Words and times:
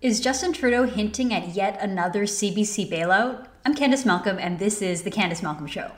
Is 0.00 0.20
Justin 0.20 0.52
Trudeau 0.52 0.84
hinting 0.84 1.34
at 1.34 1.56
yet 1.56 1.76
another 1.80 2.22
CBC 2.22 2.88
bailout? 2.88 3.48
I'm 3.66 3.74
Candice 3.74 4.06
Malcolm, 4.06 4.38
and 4.38 4.60
this 4.60 4.80
is 4.80 5.02
The 5.02 5.10
Candice 5.10 5.42
Malcolm 5.42 5.66
Show. 5.66 5.90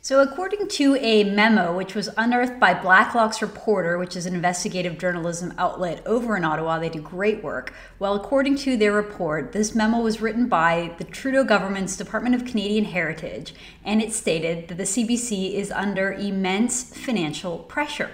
So, 0.00 0.22
according 0.22 0.68
to 0.68 0.96
a 0.96 1.22
memo 1.24 1.76
which 1.76 1.94
was 1.94 2.08
unearthed 2.16 2.58
by 2.58 2.72
Blacklock's 2.72 3.42
Reporter, 3.42 3.98
which 3.98 4.16
is 4.16 4.24
an 4.24 4.34
investigative 4.34 4.96
journalism 4.96 5.52
outlet 5.58 6.02
over 6.06 6.34
in 6.38 6.42
Ottawa, 6.42 6.78
they 6.78 6.88
do 6.88 7.02
great 7.02 7.44
work. 7.44 7.74
Well, 7.98 8.14
according 8.14 8.56
to 8.56 8.78
their 8.78 8.92
report, 8.92 9.52
this 9.52 9.74
memo 9.74 10.00
was 10.00 10.22
written 10.22 10.48
by 10.48 10.94
the 10.96 11.04
Trudeau 11.04 11.44
government's 11.44 11.98
Department 11.98 12.34
of 12.34 12.46
Canadian 12.46 12.86
Heritage, 12.86 13.54
and 13.84 14.00
it 14.00 14.14
stated 14.14 14.68
that 14.68 14.78
the 14.78 14.84
CBC 14.84 15.52
is 15.52 15.70
under 15.70 16.10
immense 16.10 16.84
financial 16.96 17.58
pressure. 17.58 18.10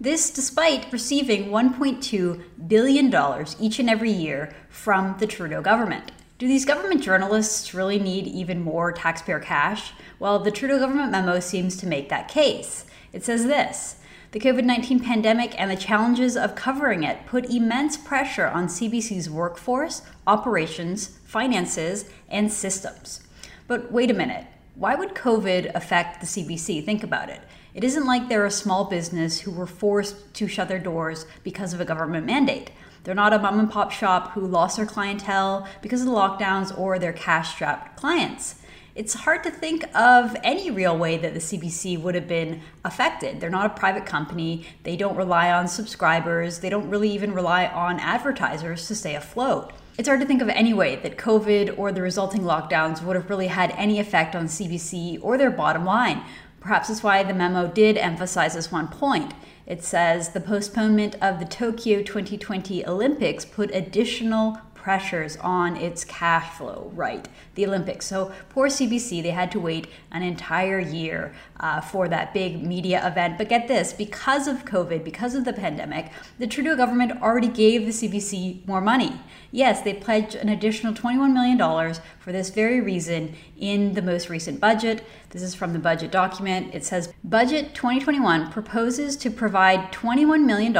This 0.00 0.30
despite 0.30 0.92
receiving 0.92 1.50
$1.2 1.50 2.42
billion 2.66 3.46
each 3.60 3.78
and 3.78 3.90
every 3.90 4.10
year 4.10 4.54
from 4.68 5.16
the 5.18 5.26
Trudeau 5.26 5.62
government. 5.62 6.12
Do 6.38 6.48
these 6.48 6.64
government 6.64 7.04
journalists 7.04 7.72
really 7.72 8.00
need 8.00 8.26
even 8.26 8.62
more 8.62 8.90
taxpayer 8.90 9.38
cash? 9.38 9.92
Well, 10.18 10.40
the 10.40 10.50
Trudeau 10.50 10.80
government 10.80 11.12
memo 11.12 11.38
seems 11.38 11.76
to 11.76 11.86
make 11.86 12.08
that 12.08 12.26
case. 12.26 12.84
It 13.12 13.24
says 13.24 13.44
this 13.44 14.00
The 14.32 14.40
COVID 14.40 14.64
19 14.64 14.98
pandemic 14.98 15.54
and 15.60 15.70
the 15.70 15.76
challenges 15.76 16.36
of 16.36 16.56
covering 16.56 17.04
it 17.04 17.26
put 17.26 17.50
immense 17.50 17.96
pressure 17.96 18.48
on 18.48 18.66
CBC's 18.66 19.30
workforce, 19.30 20.02
operations, 20.26 21.18
finances, 21.24 22.10
and 22.28 22.52
systems. 22.52 23.20
But 23.68 23.92
wait 23.92 24.10
a 24.10 24.14
minute. 24.14 24.46
Why 24.74 24.96
would 24.96 25.14
COVID 25.14 25.72
affect 25.74 26.20
the 26.20 26.26
CBC? 26.26 26.84
Think 26.84 27.04
about 27.04 27.28
it. 27.28 27.40
It 27.74 27.84
isn't 27.84 28.04
like 28.04 28.28
they're 28.28 28.44
a 28.44 28.50
small 28.50 28.84
business 28.84 29.40
who 29.40 29.50
were 29.50 29.66
forced 29.66 30.34
to 30.34 30.46
shut 30.46 30.68
their 30.68 30.78
doors 30.78 31.24
because 31.42 31.72
of 31.72 31.80
a 31.80 31.86
government 31.86 32.26
mandate. 32.26 32.70
They're 33.04 33.14
not 33.14 33.32
a 33.32 33.38
mom 33.38 33.58
and 33.58 33.70
pop 33.70 33.90
shop 33.90 34.32
who 34.32 34.46
lost 34.46 34.76
their 34.76 34.86
clientele 34.86 35.66
because 35.80 36.02
of 36.02 36.06
the 36.06 36.12
lockdowns 36.12 36.76
or 36.78 36.98
their 36.98 37.14
cash 37.14 37.54
strapped 37.54 37.96
clients. 37.96 38.56
It's 38.94 39.14
hard 39.14 39.42
to 39.44 39.50
think 39.50 39.84
of 39.96 40.36
any 40.44 40.70
real 40.70 40.98
way 40.98 41.16
that 41.16 41.32
the 41.32 41.40
CBC 41.40 41.98
would 41.98 42.14
have 42.14 42.28
been 42.28 42.60
affected. 42.84 43.40
They're 43.40 43.48
not 43.48 43.64
a 43.64 43.80
private 43.80 44.04
company. 44.04 44.66
They 44.82 44.96
don't 44.96 45.16
rely 45.16 45.50
on 45.50 45.66
subscribers. 45.66 46.58
They 46.58 46.68
don't 46.68 46.90
really 46.90 47.10
even 47.10 47.32
rely 47.32 47.66
on 47.68 47.98
advertisers 47.98 48.86
to 48.88 48.94
stay 48.94 49.14
afloat. 49.14 49.72
It's 49.96 50.08
hard 50.08 50.20
to 50.20 50.26
think 50.26 50.42
of 50.42 50.50
any 50.50 50.74
way 50.74 50.96
that 50.96 51.16
COVID 51.16 51.78
or 51.78 51.90
the 51.90 52.02
resulting 52.02 52.42
lockdowns 52.42 53.02
would 53.02 53.16
have 53.16 53.30
really 53.30 53.46
had 53.46 53.74
any 53.78 53.98
effect 53.98 54.36
on 54.36 54.44
CBC 54.44 55.18
or 55.22 55.38
their 55.38 55.50
bottom 55.50 55.86
line, 55.86 56.22
Perhaps 56.62 56.88
that's 56.88 57.02
why 57.02 57.24
the 57.24 57.34
memo 57.34 57.66
did 57.66 57.98
emphasize 57.98 58.54
this 58.54 58.70
one 58.70 58.86
point. 58.86 59.34
It 59.66 59.82
says 59.82 60.28
the 60.28 60.40
postponement 60.40 61.16
of 61.20 61.40
the 61.40 61.44
Tokyo 61.44 62.02
2020 62.02 62.86
Olympics 62.86 63.44
put 63.44 63.74
additional 63.74 64.58
pressures 64.82 65.36
on 65.36 65.76
its 65.76 66.04
cash 66.04 66.56
flow, 66.56 66.90
right? 66.94 67.28
The 67.54 67.66
Olympics. 67.66 68.06
So 68.06 68.32
poor 68.50 68.68
CBC, 68.68 69.22
they 69.22 69.30
had 69.30 69.52
to 69.52 69.60
wait 69.60 69.86
an 70.10 70.22
entire 70.22 70.80
year 70.80 71.34
uh, 71.60 71.80
for 71.80 72.08
that 72.08 72.34
big 72.34 72.64
media 72.64 73.06
event. 73.06 73.38
But 73.38 73.48
get 73.48 73.68
this 73.68 73.92
because 73.92 74.48
of 74.48 74.64
COVID, 74.64 75.04
because 75.04 75.36
of 75.36 75.44
the 75.44 75.52
pandemic, 75.52 76.10
the 76.40 76.48
Trudeau 76.48 76.76
government 76.76 77.22
already 77.22 77.46
gave 77.46 77.86
the 77.86 77.92
CBC 77.92 78.66
more 78.66 78.80
money. 78.80 79.20
Yes, 79.52 79.82
they 79.82 79.94
pledged 79.94 80.34
an 80.34 80.48
additional 80.48 80.94
$21 80.94 81.32
million 81.32 81.94
for 82.18 82.32
this 82.32 82.50
very 82.50 82.80
reason 82.80 83.36
in 83.56 83.94
the 83.94 84.02
most 84.02 84.28
recent 84.28 84.58
budget. 84.58 85.04
This 85.32 85.42
is 85.42 85.54
from 85.54 85.72
the 85.72 85.78
budget 85.78 86.10
document. 86.10 86.74
It 86.74 86.84
says 86.84 87.10
Budget 87.24 87.74
2021 87.74 88.52
proposes 88.52 89.16
to 89.16 89.30
provide 89.30 89.90
$21 89.90 90.44
million 90.44 90.76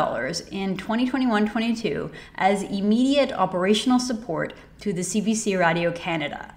in 0.52 0.76
2021 0.76 1.48
22 1.48 2.10
as 2.34 2.62
immediate 2.62 3.32
operational 3.32 3.98
support 3.98 4.52
to 4.80 4.92
the 4.92 5.00
CBC 5.00 5.58
Radio 5.58 5.90
Canada. 5.92 6.54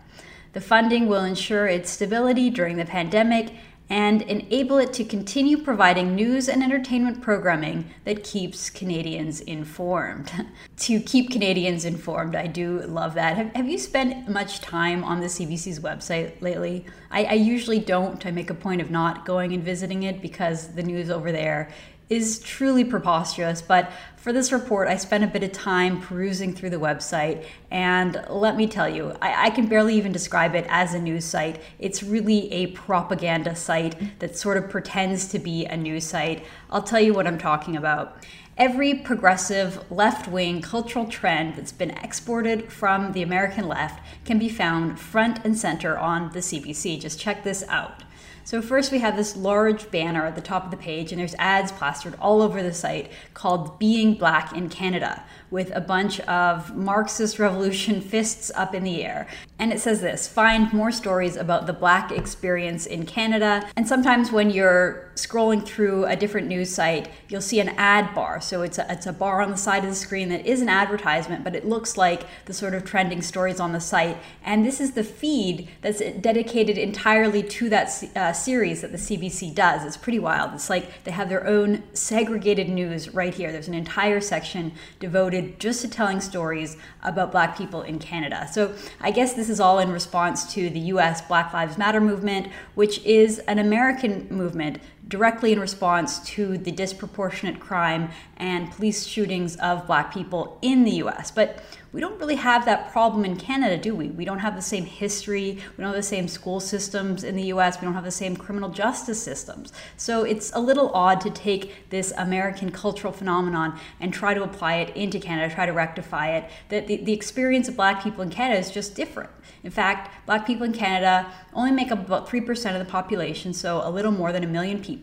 The 0.51 0.59
funding 0.59 1.07
will 1.07 1.23
ensure 1.23 1.67
its 1.67 1.89
stability 1.89 2.50
during 2.50 2.75
the 2.75 2.84
pandemic 2.84 3.53
and 3.90 4.23
enable 4.23 4.79
it 4.79 4.91
to 4.94 5.03
continue 5.03 5.57
providing 5.57 6.16
news 6.16 6.50
and 6.50 6.63
entertainment 6.63 7.22
programming 7.22 7.90
that 8.03 8.23
keeps 8.23 8.69
Canadians 8.69 9.41
informed. 9.41 10.31
to 10.78 11.00
keep 11.00 11.31
Canadians 11.31 11.85
informed, 11.85 12.35
I 12.35 12.47
do 12.47 12.81
love 12.81 13.13
that. 13.13 13.38
Have, 13.38 13.53
have 13.56 13.68
you 13.68 13.78
spent 13.78 14.28
much 14.28 14.62
time 14.62 15.03
on 15.03 15.19
the 15.19 15.28
CBC's 15.28 15.79
website 15.79 16.41
lately? 16.41 16.85
I, 17.12 17.25
I 17.25 17.34
usually 17.34 17.79
don't. 17.79 18.25
I 18.25 18.31
make 18.31 18.50
a 18.50 18.56
point 18.56 18.81
of 18.81 18.90
not 18.90 19.25
going 19.25 19.53
and 19.53 19.63
visiting 19.63 20.03
it 20.03 20.22
because 20.22 20.69
the 20.69 20.84
news 20.84 21.12
over 21.12 21.31
there 21.31 21.72
is 22.09 22.39
truly 22.39 22.83
preposterous. 22.83 23.61
But 23.61 23.91
for 24.16 24.33
this 24.33 24.51
report, 24.51 24.88
I 24.88 24.97
spent 24.97 25.23
a 25.23 25.27
bit 25.27 25.43
of 25.43 25.51
time 25.51 26.01
perusing 26.01 26.53
through 26.53 26.71
the 26.71 26.77
website, 26.77 27.45
and 27.69 28.23
let 28.29 28.55
me 28.55 28.67
tell 28.67 28.89
you, 28.89 29.16
I, 29.21 29.47
I, 29.47 29.49
can 29.51 29.67
barely 29.67 29.95
even 29.95 30.11
describe 30.11 30.55
it 30.55 30.66
as 30.67 30.93
a 30.93 30.99
news 30.99 31.25
site. 31.25 31.61
It's 31.77 32.01
really 32.01 32.51
a 32.51 32.67
propaganda 32.67 33.55
site 33.55 34.19
that 34.19 34.38
sort 34.38 34.57
of 34.57 34.69
pretends 34.69 35.27
to 35.27 35.39
be 35.39 35.66
a 35.66 35.77
news 35.77 36.05
site. 36.05 36.45
I'll 36.71 36.81
tell 36.81 36.99
you 36.99 37.13
what 37.13 37.27
I'm 37.27 37.38
talking 37.38 37.75
about. 37.75 38.17
Every 38.57 38.93
progressive 38.93 39.91
left 39.91 40.29
wing 40.29 40.61
cultural 40.61 41.05
trend 41.07 41.55
that's 41.55 41.73
been 41.73 41.91
exported 41.91 42.72
from 42.72 43.11
the 43.11 43.22
American 43.22 43.67
left 43.67 44.01
can 44.23 44.39
be 44.39 44.47
found 44.47 44.97
front 44.97 45.43
and 45.43 45.57
center 45.57 45.97
on 45.97 46.31
the 46.31 46.39
CBC. 46.39 47.01
Just 47.01 47.19
check 47.19 47.43
this 47.43 47.66
out. 47.67 48.04
So 48.45 48.61
first 48.61 48.91
we 48.91 49.00
have 49.00 49.17
this 49.17 49.35
large 49.35 49.89
banner 49.89 50.23
at 50.23 50.35
the 50.35 50.41
top 50.41 50.66
of 50.66 50.72
the 50.72 50.78
page 50.78 51.11
and 51.11 51.19
there's 51.19 51.33
ads 51.39 51.72
plastered 51.72 52.13
all 52.22 52.44
over 52.44 52.61
the 52.61 52.75
site 52.75 53.11
called 53.33 53.79
Being 53.79 54.13
Black 54.13 54.53
in 54.53 54.69
Canada 54.69 55.23
with 55.50 55.75
a 55.75 55.81
bunch 55.81 56.19
of 56.22 56.75
Marxist 56.75 57.39
revolution 57.39 58.01
fists 58.01 58.51
up 58.53 58.75
in 58.75 58.84
the 58.84 59.03
air. 59.03 59.28
And 59.57 59.71
it 59.71 59.79
says 59.79 60.01
this, 60.01 60.27
find 60.27 60.71
more 60.73 60.91
stories 60.91 61.38
about 61.38 61.66
the 61.66 61.71
black 61.71 62.11
experience 62.11 62.85
in 62.85 63.05
Canada. 63.05 63.69
And 63.77 63.88
sometimes 63.88 64.29
when 64.31 64.49
you're 64.49 65.09
scrolling 65.16 65.66
through 65.66 66.05
a 66.05 66.16
different 66.17 66.47
news 66.47 66.73
site, 66.73 67.09
you'll 67.29 67.41
see 67.41 67.61
an 67.61 67.69
ad 67.69 68.13
bar. 68.13 68.41
So 68.41 68.63
it's 68.63 68.77
a, 68.77 68.85
it's 68.91 69.05
a 69.05 69.13
bar 69.13 69.41
on 69.41 69.51
the 69.51 69.57
side 69.57 69.85
of 69.85 69.89
the 69.89 69.95
screen 69.95 70.27
that 70.27 70.45
is 70.45 70.61
an 70.61 70.67
advertisement, 70.67 71.45
but 71.45 71.55
it 71.55 71.66
looks 71.66 71.95
like 71.95 72.23
the 72.45 72.53
sort 72.53 72.73
of 72.73 72.83
trending 72.83 73.21
stories 73.21 73.61
on 73.61 73.71
the 73.71 73.79
site. 73.79 74.17
And 74.43 74.66
this 74.66 74.81
is 74.81 74.91
the 74.91 75.05
feed 75.05 75.69
that's 75.81 76.01
dedicated 76.19 76.77
entirely 76.77 77.41
to 77.41 77.69
that 77.69 78.03
uh, 78.16 78.33
series 78.33 78.81
that 78.81 78.91
the 78.91 78.97
CBC 78.97 79.55
does. 79.55 79.85
It's 79.85 79.95
pretty 79.95 80.19
wild. 80.19 80.53
It's 80.53 80.69
like 80.69 81.05
they 81.05 81.11
have 81.11 81.29
their 81.29 81.47
own 81.47 81.83
segregated 81.93 82.67
news 82.67 83.13
right 83.13 83.33
here. 83.33 83.53
There's 83.53 83.69
an 83.69 83.73
entire 83.73 84.19
section 84.19 84.73
devoted 84.99 85.61
just 85.61 85.79
to 85.81 85.87
telling 85.87 86.19
stories 86.19 86.75
about 87.03 87.31
Black 87.31 87.57
people 87.57 87.83
in 87.83 87.99
Canada. 87.99 88.49
So 88.51 88.75
I 88.99 89.11
guess 89.11 89.33
this 89.33 89.44
is 89.50 89.59
all 89.59 89.79
in 89.79 89.91
response 89.91 90.53
to 90.53 90.69
the 90.69 90.79
US 90.79 91.22
Black 91.22 91.53
Lives 91.53 91.78
Matter 91.78 92.01
movement, 92.01 92.47
which 92.75 93.03
is 93.06 93.39
an 93.39 93.59
American 93.59 94.28
movement 94.29 94.79
directly 95.07 95.51
in 95.51 95.59
response 95.59 96.19
to 96.21 96.57
the 96.57 96.71
disproportionate 96.71 97.59
crime 97.59 98.09
and 98.38 98.71
police 98.71 99.05
shootings 99.05 99.55
of 99.57 99.85
black 99.85 100.13
people 100.13 100.57
in 100.61 100.83
the 100.83 100.91
US. 101.03 101.31
But 101.31 101.63
we 101.95 102.01
don't 102.01 102.19
really 102.19 102.35
have 102.35 102.66
that 102.66 102.91
problem 102.91 103.23
in 103.23 103.38
Canada, 103.38 103.77
do 103.77 103.95
we? 103.95 104.09
We 104.09 104.25
don't 104.25 104.39
have 104.39 104.57
the 104.57 104.61
same 104.61 104.83
history, 104.83 105.59
we 105.77 105.81
don't 105.81 105.93
have 105.93 105.95
the 105.95 106.03
same 106.03 106.27
school 106.27 106.59
systems 106.59 107.23
in 107.23 107.38
the 107.38 107.43
US, 107.53 107.79
we 107.79 107.85
don't 107.85 107.93
have 107.93 108.03
the 108.03 108.11
same 108.11 108.35
criminal 108.35 108.69
justice 108.69 109.23
systems. 109.23 109.71
So 109.95 110.23
it's 110.23 110.51
a 110.53 110.59
little 110.59 110.89
odd 110.93 111.22
to 111.22 111.29
take 111.29 111.89
this 111.91 112.11
American 112.17 112.69
cultural 112.69 113.13
phenomenon 113.13 113.79
and 114.01 114.13
try 114.13 114.33
to 114.33 114.43
apply 114.43 114.75
it 114.75 114.97
into 114.97 115.22
Canada, 115.22 115.53
try 115.53 115.66
to 115.66 115.72
rectify 115.72 116.35
it. 116.35 116.49
That 116.67 116.87
the, 116.87 116.97
the 116.97 117.13
experience 117.13 117.69
of 117.69 117.77
black 117.77 118.03
people 118.03 118.23
in 118.23 118.29
Canada 118.29 118.59
is 118.59 118.72
just 118.72 118.93
different. 118.93 119.29
In 119.63 119.72
fact, 119.72 120.25
black 120.25 120.45
people 120.45 120.66
in 120.66 120.73
Canada 120.73 121.31
only 121.53 121.72
make 121.72 121.91
up 121.91 122.05
about 122.05 122.27
3% 122.27 122.73
of 122.73 122.79
the 122.85 122.91
population, 122.91 123.53
so 123.53 123.81
a 123.83 123.89
little 123.89 124.11
more 124.11 124.31
than 124.31 124.43
a 124.43 124.47
million 124.47 124.81
people. 124.81 124.94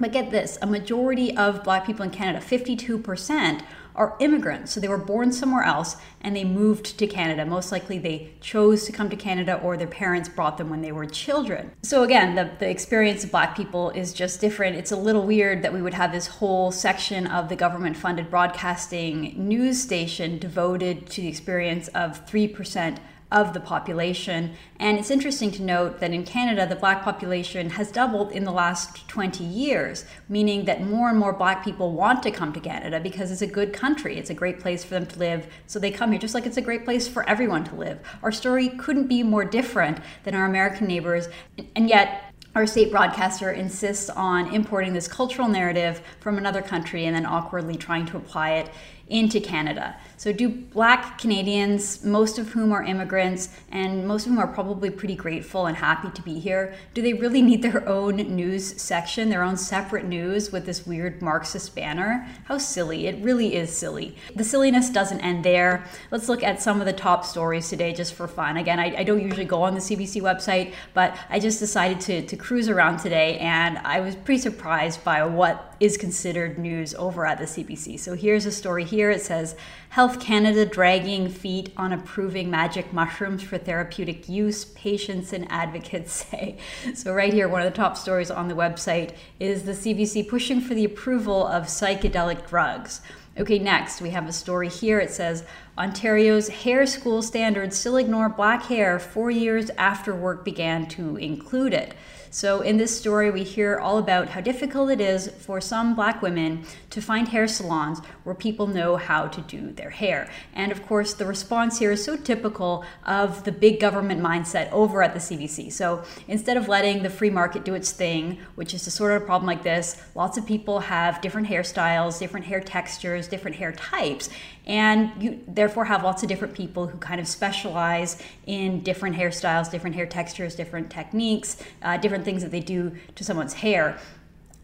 But 0.00 0.12
get 0.12 0.30
this 0.30 0.58
a 0.62 0.66
majority 0.66 1.36
of 1.36 1.62
black 1.62 1.86
people 1.86 2.04
in 2.04 2.10
Canada, 2.10 2.44
52%, 2.44 3.62
are 3.94 4.16
immigrants. 4.20 4.72
So 4.72 4.80
they 4.80 4.88
were 4.88 4.96
born 4.96 5.32
somewhere 5.32 5.62
else 5.62 5.96
and 6.20 6.34
they 6.34 6.44
moved 6.44 6.98
to 6.98 7.06
Canada. 7.06 7.44
Most 7.44 7.70
likely 7.72 7.98
they 7.98 8.32
chose 8.40 8.84
to 8.86 8.92
come 8.92 9.10
to 9.10 9.16
Canada 9.16 9.60
or 9.62 9.76
their 9.76 9.86
parents 9.86 10.28
brought 10.28 10.58
them 10.58 10.70
when 10.70 10.80
they 10.80 10.92
were 10.92 11.06
children. 11.06 11.72
So 11.82 12.02
again, 12.02 12.34
the, 12.34 12.50
the 12.58 12.70
experience 12.70 13.24
of 13.24 13.30
black 13.30 13.56
people 13.56 13.90
is 13.90 14.14
just 14.14 14.40
different. 14.40 14.76
It's 14.76 14.92
a 14.92 14.96
little 14.96 15.26
weird 15.26 15.62
that 15.62 15.72
we 15.72 15.82
would 15.82 15.94
have 15.94 16.12
this 16.12 16.28
whole 16.28 16.70
section 16.72 17.26
of 17.26 17.48
the 17.48 17.56
government 17.56 17.96
funded 17.96 18.30
broadcasting 18.30 19.34
news 19.36 19.82
station 19.82 20.38
devoted 20.38 21.08
to 21.10 21.20
the 21.20 21.28
experience 21.28 21.88
of 21.88 22.24
3% 22.26 22.98
of 23.32 23.52
the 23.52 23.60
population. 23.60 24.54
And 24.78 24.98
it's 24.98 25.10
interesting 25.10 25.50
to 25.52 25.62
note 25.62 26.00
that 26.00 26.12
in 26.12 26.24
Canada, 26.24 26.66
the 26.66 26.74
black 26.74 27.02
population 27.02 27.70
has 27.70 27.92
doubled 27.92 28.32
in 28.32 28.44
the 28.44 28.50
last 28.50 29.06
20 29.08 29.44
years, 29.44 30.04
meaning 30.28 30.64
that 30.64 30.82
more 30.82 31.08
and 31.08 31.18
more 31.18 31.32
black 31.32 31.64
people 31.64 31.92
want 31.92 32.22
to 32.24 32.30
come 32.30 32.52
to 32.52 32.60
Canada 32.60 32.98
because 32.98 33.30
it's 33.30 33.42
a 33.42 33.46
good 33.46 33.72
country. 33.72 34.18
It's 34.18 34.30
a 34.30 34.34
great 34.34 34.58
place 34.58 34.82
for 34.82 34.94
them 34.94 35.06
to 35.06 35.18
live. 35.18 35.46
So 35.66 35.78
they 35.78 35.90
come 35.90 36.10
here, 36.10 36.20
just 36.20 36.34
like 36.34 36.46
it's 36.46 36.56
a 36.56 36.62
great 36.62 36.84
place 36.84 37.06
for 37.06 37.28
everyone 37.28 37.64
to 37.64 37.74
live. 37.74 38.00
Our 38.22 38.32
story 38.32 38.68
couldn't 38.68 39.06
be 39.06 39.22
more 39.22 39.44
different 39.44 39.98
than 40.24 40.34
our 40.34 40.46
American 40.46 40.86
neighbors. 40.86 41.28
And 41.76 41.88
yet, 41.88 42.24
our 42.56 42.66
state 42.66 42.90
broadcaster 42.90 43.52
insists 43.52 44.10
on 44.10 44.52
importing 44.52 44.92
this 44.92 45.06
cultural 45.06 45.46
narrative 45.46 46.02
from 46.18 46.36
another 46.36 46.62
country 46.62 47.06
and 47.06 47.14
then 47.14 47.24
awkwardly 47.24 47.76
trying 47.76 48.06
to 48.06 48.16
apply 48.16 48.54
it 48.54 48.70
into 49.10 49.40
Canada. 49.40 49.96
So, 50.16 50.32
do 50.32 50.48
black 50.48 51.18
Canadians, 51.18 52.04
most 52.04 52.38
of 52.38 52.50
whom 52.50 52.72
are 52.72 52.82
immigrants 52.82 53.48
and 53.70 54.06
most 54.06 54.26
of 54.26 54.30
whom 54.30 54.38
are 54.38 54.46
probably 54.46 54.90
pretty 54.90 55.16
grateful 55.16 55.66
and 55.66 55.76
happy 55.76 56.10
to 56.10 56.22
be 56.22 56.38
here, 56.38 56.74
do 56.94 57.02
they 57.02 57.12
really 57.14 57.42
need 57.42 57.62
their 57.62 57.88
own 57.88 58.16
news 58.16 58.80
section, 58.80 59.28
their 59.30 59.42
own 59.42 59.56
separate 59.56 60.04
news 60.04 60.52
with 60.52 60.66
this 60.66 60.86
weird 60.86 61.20
Marxist 61.20 61.74
banner? 61.74 62.28
How 62.44 62.58
silly. 62.58 63.06
It 63.06 63.22
really 63.24 63.54
is 63.54 63.76
silly. 63.76 64.16
The 64.36 64.44
silliness 64.44 64.90
doesn't 64.90 65.20
end 65.20 65.44
there. 65.44 65.84
Let's 66.10 66.28
look 66.28 66.42
at 66.42 66.62
some 66.62 66.80
of 66.80 66.86
the 66.86 66.92
top 66.92 67.24
stories 67.24 67.68
today 67.68 67.92
just 67.92 68.14
for 68.14 68.28
fun. 68.28 68.56
Again, 68.56 68.78
I, 68.78 68.98
I 68.98 69.04
don't 69.04 69.22
usually 69.22 69.44
go 69.44 69.62
on 69.62 69.74
the 69.74 69.80
CBC 69.80 70.22
website, 70.22 70.72
but 70.94 71.16
I 71.28 71.40
just 71.40 71.58
decided 71.58 72.00
to, 72.02 72.26
to 72.26 72.36
cruise 72.36 72.68
around 72.68 72.98
today 72.98 73.38
and 73.38 73.78
I 73.78 74.00
was 74.00 74.14
pretty 74.14 74.40
surprised 74.40 75.02
by 75.02 75.24
what 75.24 75.74
is 75.80 75.96
considered 75.96 76.58
news 76.58 76.94
over 76.94 77.24
at 77.24 77.38
the 77.38 77.46
CBC. 77.46 77.98
So 77.98 78.14
here's 78.14 78.44
a 78.44 78.52
story 78.52 78.84
here. 78.84 78.99
It 79.08 79.22
says 79.22 79.54
Health 79.90 80.20
Canada 80.20 80.66
dragging 80.66 81.28
feet 81.28 81.72
on 81.76 81.92
approving 81.92 82.50
magic 82.50 82.92
mushrooms 82.92 83.42
for 83.42 83.56
therapeutic 83.56 84.28
use, 84.28 84.64
patients 84.66 85.32
and 85.32 85.50
advocates 85.50 86.12
say. 86.30 86.58
So, 86.94 87.14
right 87.14 87.32
here, 87.32 87.48
one 87.48 87.62
of 87.62 87.72
the 87.72 87.76
top 87.76 87.96
stories 87.96 88.30
on 88.30 88.48
the 88.48 88.54
website 88.54 89.14
is 89.38 89.62
the 89.62 89.72
CBC 89.72 90.28
pushing 90.28 90.60
for 90.60 90.74
the 90.74 90.84
approval 90.84 91.46
of 91.46 91.64
psychedelic 91.64 92.46
drugs. 92.48 93.00
Okay, 93.38 93.58
next 93.58 94.02
we 94.02 94.10
have 94.10 94.28
a 94.28 94.32
story 94.32 94.68
here. 94.68 94.98
It 94.98 95.10
says 95.10 95.44
Ontario's 95.78 96.48
hair 96.48 96.84
school 96.84 97.22
standards 97.22 97.76
still 97.76 97.96
ignore 97.96 98.28
black 98.28 98.64
hair 98.64 98.98
four 98.98 99.30
years 99.30 99.70
after 99.78 100.14
work 100.14 100.44
began 100.44 100.86
to 100.88 101.16
include 101.16 101.72
it. 101.72 101.94
So, 102.32 102.60
in 102.60 102.76
this 102.76 102.96
story, 102.96 103.28
we 103.32 103.42
hear 103.42 103.80
all 103.80 103.98
about 103.98 104.28
how 104.28 104.40
difficult 104.40 104.88
it 104.92 105.00
is 105.00 105.26
for 105.26 105.60
some 105.60 105.96
black 105.96 106.22
women 106.22 106.64
to 106.90 107.02
find 107.02 107.26
hair 107.26 107.48
salons 107.48 107.98
where 108.22 108.36
people 108.36 108.68
know 108.68 108.96
how 108.96 109.26
to 109.26 109.40
do 109.40 109.72
their 109.72 109.90
hair. 109.90 110.30
And 110.54 110.70
of 110.70 110.86
course, 110.86 111.12
the 111.12 111.26
response 111.26 111.80
here 111.80 111.90
is 111.90 112.04
so 112.04 112.16
typical 112.16 112.84
of 113.04 113.42
the 113.42 113.50
big 113.50 113.80
government 113.80 114.22
mindset 114.22 114.70
over 114.70 115.02
at 115.02 115.12
the 115.12 115.18
CBC. 115.18 115.72
So, 115.72 116.04
instead 116.28 116.56
of 116.56 116.68
letting 116.68 117.02
the 117.02 117.10
free 117.10 117.30
market 117.30 117.64
do 117.64 117.74
its 117.74 117.90
thing, 117.90 118.38
which 118.54 118.74
is 118.74 118.84
to 118.84 118.92
sort 118.92 119.10
out 119.10 119.22
a 119.22 119.24
problem 119.24 119.48
like 119.48 119.64
this, 119.64 120.00
lots 120.14 120.38
of 120.38 120.46
people 120.46 120.78
have 120.78 121.20
different 121.20 121.48
hairstyles, 121.48 122.20
different 122.20 122.46
hair 122.46 122.60
textures, 122.60 123.26
different 123.26 123.56
hair 123.56 123.72
types, 123.72 124.30
and 124.66 125.10
you 125.20 125.40
therefore 125.48 125.84
have 125.86 126.04
lots 126.04 126.22
of 126.22 126.28
different 126.28 126.54
people 126.54 126.86
who 126.86 126.96
kind 126.98 127.20
of 127.20 127.26
specialize 127.26 128.22
in 128.46 128.82
different 128.82 129.16
hairstyles, 129.16 129.68
different 129.68 129.96
hair 129.96 130.06
textures, 130.06 130.54
different 130.54 130.90
techniques, 130.90 131.56
uh, 131.82 131.96
different 131.96 132.19
things 132.22 132.42
that 132.42 132.50
they 132.50 132.60
do 132.60 132.92
to 133.14 133.24
someone's 133.24 133.54
hair 133.54 133.98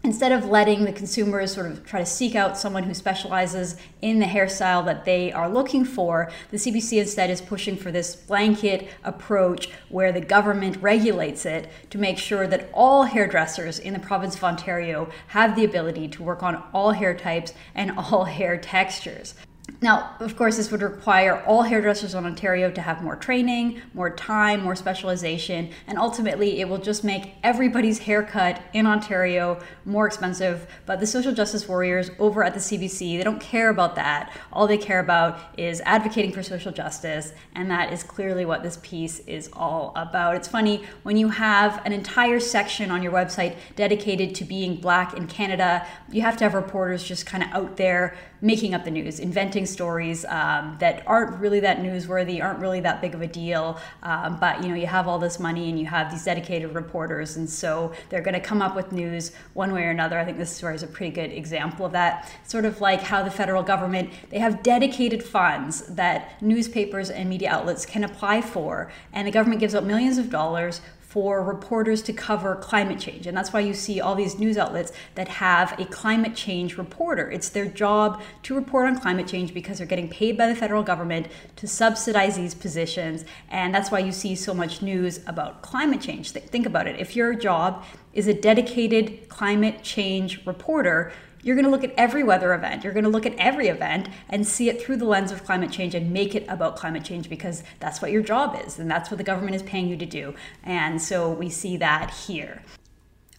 instead 0.06 0.30
of 0.30 0.44
letting 0.44 0.84
the 0.84 0.92
consumers 0.92 1.52
sort 1.52 1.66
of 1.66 1.84
try 1.84 1.98
to 1.98 2.06
seek 2.06 2.36
out 2.36 2.56
someone 2.56 2.84
who 2.84 2.94
specializes 2.94 3.74
in 4.02 4.20
the 4.20 4.24
hairstyle 4.24 4.84
that 4.84 5.04
they 5.04 5.32
are 5.32 5.48
looking 5.48 5.84
for, 5.84 6.30
the 6.52 6.56
CBC 6.56 7.00
instead 7.00 7.28
is 7.28 7.40
pushing 7.40 7.76
for 7.76 7.90
this 7.90 8.14
blanket 8.14 8.88
approach 9.02 9.68
where 9.88 10.12
the 10.12 10.20
government 10.20 10.80
regulates 10.80 11.44
it 11.44 11.68
to 11.90 11.98
make 11.98 12.18
sure 12.18 12.46
that 12.46 12.70
all 12.72 13.02
hairdressers 13.02 13.80
in 13.80 13.92
the 13.94 13.98
province 13.98 14.36
of 14.36 14.44
Ontario 14.44 15.10
have 15.26 15.56
the 15.56 15.64
ability 15.64 16.06
to 16.06 16.22
work 16.22 16.40
on 16.40 16.62
all 16.72 16.92
hair 16.92 17.12
types 17.12 17.52
and 17.74 17.90
all 17.98 18.24
hair 18.38 18.56
textures. 18.56 19.34
Now, 19.82 20.16
of 20.20 20.36
course, 20.36 20.56
this 20.56 20.70
would 20.70 20.80
require 20.80 21.42
all 21.44 21.62
hairdressers 21.62 22.14
in 22.14 22.24
Ontario 22.24 22.70
to 22.70 22.80
have 22.80 23.02
more 23.02 23.14
training, 23.14 23.82
more 23.92 24.08
time, 24.08 24.62
more 24.62 24.74
specialization, 24.74 25.70
and 25.86 25.98
ultimately 25.98 26.60
it 26.60 26.68
will 26.68 26.78
just 26.78 27.04
make 27.04 27.34
everybody's 27.42 27.98
haircut 27.98 28.62
in 28.72 28.86
Ontario 28.86 29.60
more 29.84 30.06
expensive. 30.06 30.66
But 30.86 31.00
the 31.00 31.06
social 31.06 31.32
justice 31.32 31.68
warriors 31.68 32.10
over 32.18 32.42
at 32.42 32.54
the 32.54 32.60
CBC, 32.60 33.18
they 33.18 33.24
don't 33.24 33.40
care 33.40 33.68
about 33.68 33.96
that. 33.96 34.32
All 34.50 34.66
they 34.66 34.78
care 34.78 35.00
about 35.00 35.38
is 35.58 35.82
advocating 35.84 36.32
for 36.32 36.42
social 36.42 36.72
justice, 36.72 37.34
and 37.54 37.70
that 37.70 37.92
is 37.92 38.02
clearly 38.02 38.46
what 38.46 38.62
this 38.62 38.78
piece 38.82 39.18
is 39.20 39.50
all 39.52 39.92
about. 39.94 40.36
It's 40.36 40.48
funny 40.48 40.84
when 41.02 41.18
you 41.18 41.28
have 41.28 41.82
an 41.84 41.92
entire 41.92 42.40
section 42.40 42.90
on 42.90 43.02
your 43.02 43.12
website 43.12 43.56
dedicated 43.76 44.34
to 44.36 44.44
being 44.44 44.76
black 44.76 45.14
in 45.14 45.26
Canada, 45.26 45.86
you 46.10 46.22
have 46.22 46.38
to 46.38 46.44
have 46.44 46.54
reporters 46.54 47.04
just 47.04 47.26
kind 47.26 47.42
of 47.44 47.50
out 47.50 47.76
there 47.76 48.16
making 48.40 48.74
up 48.74 48.84
the 48.84 48.90
news, 48.90 49.18
inventing 49.18 49.65
stories 49.66 50.24
um, 50.26 50.76
that 50.80 51.02
aren't 51.06 51.38
really 51.40 51.60
that 51.60 51.78
newsworthy, 51.78 52.42
aren't 52.42 52.60
really 52.60 52.80
that 52.80 53.00
big 53.00 53.14
of 53.14 53.22
a 53.22 53.26
deal. 53.26 53.78
Um, 54.02 54.38
but 54.40 54.62
you 54.62 54.68
know, 54.68 54.74
you 54.74 54.86
have 54.86 55.08
all 55.08 55.18
this 55.18 55.38
money 55.38 55.68
and 55.68 55.78
you 55.78 55.86
have 55.86 56.10
these 56.10 56.24
dedicated 56.24 56.74
reporters, 56.74 57.36
and 57.36 57.48
so 57.48 57.92
they're 58.08 58.20
going 58.20 58.34
to 58.34 58.40
come 58.40 58.62
up 58.62 58.74
with 58.74 58.92
news 58.92 59.32
one 59.54 59.72
way 59.72 59.84
or 59.84 59.90
another. 59.90 60.18
I 60.18 60.24
think 60.24 60.38
this 60.38 60.54
story 60.54 60.74
is 60.74 60.82
a 60.82 60.86
pretty 60.86 61.14
good 61.14 61.30
example 61.32 61.84
of 61.86 61.92
that. 61.92 62.32
Sort 62.44 62.64
of 62.64 62.80
like 62.80 63.00
how 63.00 63.22
the 63.22 63.30
federal 63.30 63.62
government 63.62 64.10
they 64.30 64.38
have 64.38 64.62
dedicated 64.62 65.22
funds 65.22 65.82
that 65.82 66.40
newspapers 66.42 67.10
and 67.10 67.28
media 67.28 67.50
outlets 67.50 67.84
can 67.86 68.04
apply 68.04 68.40
for, 68.40 68.90
and 69.12 69.26
the 69.26 69.32
government 69.32 69.60
gives 69.60 69.74
out 69.74 69.84
millions 69.84 70.18
of 70.18 70.30
dollars 70.30 70.80
for 71.16 71.42
reporters 71.42 72.02
to 72.02 72.12
cover 72.12 72.54
climate 72.56 73.00
change. 73.00 73.26
And 73.26 73.34
that's 73.34 73.50
why 73.50 73.60
you 73.60 73.72
see 73.72 74.02
all 74.02 74.14
these 74.14 74.38
news 74.38 74.58
outlets 74.58 74.92
that 75.14 75.28
have 75.28 75.72
a 75.80 75.86
climate 75.86 76.36
change 76.36 76.76
reporter. 76.76 77.30
It's 77.30 77.48
their 77.48 77.64
job 77.64 78.20
to 78.42 78.54
report 78.54 78.86
on 78.86 79.00
climate 79.00 79.26
change 79.26 79.54
because 79.54 79.78
they're 79.78 79.86
getting 79.86 80.10
paid 80.10 80.36
by 80.36 80.46
the 80.46 80.54
federal 80.54 80.82
government 80.82 81.28
to 81.56 81.66
subsidize 81.66 82.36
these 82.36 82.52
positions. 82.54 83.24
And 83.48 83.74
that's 83.74 83.90
why 83.90 84.00
you 84.00 84.12
see 84.12 84.34
so 84.34 84.52
much 84.52 84.82
news 84.82 85.20
about 85.26 85.62
climate 85.62 86.02
change. 86.02 86.32
Think 86.32 86.66
about 86.66 86.86
it. 86.86 87.00
If 87.00 87.16
your 87.16 87.32
job 87.32 87.82
is 88.12 88.26
a 88.26 88.34
dedicated 88.34 89.30
climate 89.30 89.82
change 89.82 90.44
reporter, 90.44 91.14
you're 91.46 91.54
going 91.54 91.64
to 91.64 91.70
look 91.70 91.84
at 91.84 91.94
every 91.96 92.24
weather 92.24 92.52
event. 92.54 92.82
You're 92.82 92.92
going 92.92 93.04
to 93.04 93.10
look 93.10 93.24
at 93.24 93.36
every 93.36 93.68
event 93.68 94.08
and 94.28 94.44
see 94.44 94.68
it 94.68 94.82
through 94.82 94.96
the 94.96 95.04
lens 95.04 95.30
of 95.30 95.44
climate 95.44 95.70
change 95.70 95.94
and 95.94 96.12
make 96.12 96.34
it 96.34 96.44
about 96.48 96.74
climate 96.74 97.04
change 97.04 97.30
because 97.30 97.62
that's 97.78 98.02
what 98.02 98.10
your 98.10 98.20
job 98.20 98.60
is 98.66 98.80
and 98.80 98.90
that's 98.90 99.12
what 99.12 99.18
the 99.18 99.24
government 99.24 99.54
is 99.54 99.62
paying 99.62 99.86
you 99.86 99.96
to 99.96 100.06
do. 100.06 100.34
And 100.64 101.00
so 101.00 101.30
we 101.30 101.48
see 101.48 101.76
that 101.76 102.10
here. 102.10 102.62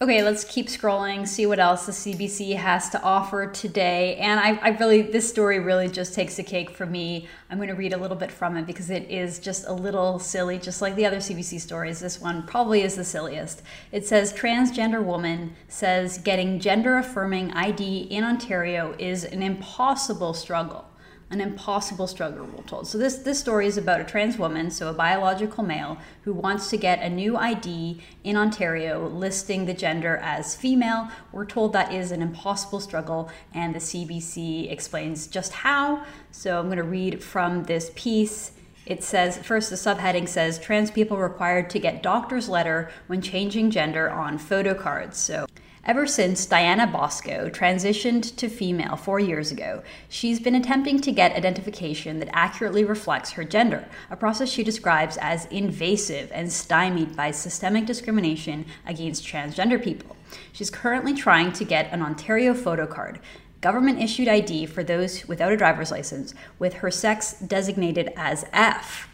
Okay, 0.00 0.22
let's 0.22 0.44
keep 0.44 0.68
scrolling, 0.68 1.26
see 1.26 1.44
what 1.44 1.58
else 1.58 1.86
the 1.86 1.90
CBC 1.90 2.54
has 2.54 2.88
to 2.90 3.02
offer 3.02 3.48
today. 3.48 4.14
And 4.18 4.38
I, 4.38 4.54
I, 4.62 4.68
really, 4.78 5.02
this 5.02 5.28
story 5.28 5.58
really 5.58 5.88
just 5.88 6.14
takes 6.14 6.36
the 6.36 6.44
cake 6.44 6.70
for 6.70 6.86
me. 6.86 7.26
I'm 7.50 7.58
going 7.58 7.68
to 7.68 7.74
read 7.74 7.92
a 7.92 7.96
little 7.96 8.16
bit 8.16 8.30
from 8.30 8.56
it 8.56 8.64
because 8.64 8.90
it 8.90 9.10
is 9.10 9.40
just 9.40 9.66
a 9.66 9.72
little 9.72 10.20
silly, 10.20 10.56
just 10.56 10.80
like 10.80 10.94
the 10.94 11.04
other 11.04 11.16
CBC 11.16 11.60
stories. 11.60 11.98
This 11.98 12.20
one 12.20 12.46
probably 12.46 12.82
is 12.82 12.94
the 12.94 13.02
silliest. 13.02 13.62
It 13.90 14.06
says 14.06 14.32
Transgender 14.32 15.04
woman 15.04 15.56
says 15.66 16.18
getting 16.18 16.60
gender 16.60 16.98
affirming 16.98 17.50
ID 17.54 18.02
in 18.02 18.22
Ontario 18.22 18.94
is 19.00 19.24
an 19.24 19.42
impossible 19.42 20.32
struggle 20.32 20.84
an 21.30 21.40
impossible 21.40 22.06
struggle, 22.06 22.46
we're 22.46 22.62
told. 22.62 22.86
So 22.86 22.96
this 22.96 23.16
this 23.16 23.38
story 23.38 23.66
is 23.66 23.76
about 23.76 24.00
a 24.00 24.04
trans 24.04 24.38
woman, 24.38 24.70
so 24.70 24.88
a 24.88 24.94
biological 24.94 25.62
male, 25.62 25.98
who 26.22 26.32
wants 26.32 26.70
to 26.70 26.76
get 26.76 27.02
a 27.02 27.08
new 27.10 27.36
ID 27.36 28.00
in 28.24 28.36
Ontario 28.36 29.08
listing 29.08 29.66
the 29.66 29.74
gender 29.74 30.16
as 30.18 30.56
female. 30.56 31.08
We're 31.32 31.44
told 31.44 31.74
that 31.74 31.92
is 31.92 32.12
an 32.12 32.22
impossible 32.22 32.80
struggle, 32.80 33.30
and 33.52 33.74
the 33.74 33.78
CBC 33.78 34.72
explains 34.72 35.26
just 35.26 35.52
how. 35.52 36.04
So 36.30 36.58
I'm 36.58 36.66
going 36.66 36.78
to 36.78 36.82
read 36.82 37.22
from 37.22 37.64
this 37.64 37.90
piece. 37.94 38.52
It 38.86 39.04
says, 39.04 39.36
first, 39.36 39.68
the 39.68 39.76
subheading 39.76 40.26
says 40.26 40.58
trans 40.58 40.90
people 40.90 41.18
required 41.18 41.68
to 41.70 41.78
get 41.78 42.02
doctor's 42.02 42.48
letter 42.48 42.90
when 43.06 43.20
changing 43.20 43.70
gender 43.70 44.08
on 44.08 44.38
photo 44.38 44.72
cards. 44.72 45.18
So 45.18 45.44
Ever 45.88 46.06
since 46.06 46.44
Diana 46.44 46.86
Bosco 46.86 47.48
transitioned 47.48 48.36
to 48.36 48.50
female 48.50 48.94
four 48.94 49.18
years 49.18 49.50
ago, 49.50 49.82
she's 50.10 50.38
been 50.38 50.54
attempting 50.54 51.00
to 51.00 51.10
get 51.10 51.34
identification 51.34 52.18
that 52.18 52.28
accurately 52.34 52.84
reflects 52.84 53.30
her 53.30 53.42
gender, 53.42 53.88
a 54.10 54.16
process 54.16 54.50
she 54.50 54.62
describes 54.62 55.16
as 55.16 55.46
invasive 55.46 56.30
and 56.30 56.52
stymied 56.52 57.16
by 57.16 57.30
systemic 57.30 57.86
discrimination 57.86 58.66
against 58.86 59.24
transgender 59.24 59.82
people. 59.82 60.14
She's 60.52 60.68
currently 60.68 61.14
trying 61.14 61.52
to 61.52 61.64
get 61.64 61.90
an 61.90 62.02
Ontario 62.02 62.52
photo 62.52 62.86
card, 62.86 63.18
government 63.62 63.98
issued 63.98 64.28
ID 64.28 64.66
for 64.66 64.84
those 64.84 65.26
without 65.26 65.52
a 65.52 65.56
driver's 65.56 65.90
license, 65.90 66.34
with 66.58 66.74
her 66.74 66.90
sex 66.90 67.32
designated 67.40 68.12
as 68.14 68.44
F. 68.52 69.08